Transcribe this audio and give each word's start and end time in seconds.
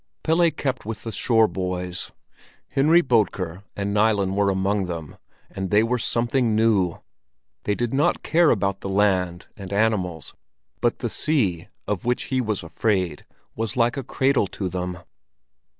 Pelle 0.23 0.49
kept 0.49 0.83
with 0.83 1.03
the 1.03 1.11
shore 1.11 1.47
boys; 1.47 2.11
Henry 2.69 3.03
Bodker 3.03 3.61
and 3.75 3.93
Nilen 3.93 4.33
were 4.33 4.49
among 4.49 4.85
them, 4.87 5.17
and 5.51 5.69
they 5.69 5.83
were 5.83 5.99
something 5.99 6.55
new! 6.55 6.97
They 7.65 7.75
did 7.75 7.93
not 7.93 8.23
care 8.23 8.49
about 8.49 8.81
the 8.81 8.89
land 8.89 9.45
and 9.55 9.71
animals, 9.71 10.33
but 10.81 10.99
the 11.05 11.09
sea, 11.11 11.67
of 11.87 12.03
which 12.03 12.23
he 12.33 12.41
was 12.41 12.63
afraid, 12.63 13.27
was 13.55 13.77
like 13.77 13.95
a 13.95 14.01
cradle 14.03 14.47
to 14.47 14.69
them. 14.69 14.97